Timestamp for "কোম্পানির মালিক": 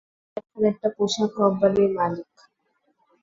1.37-2.29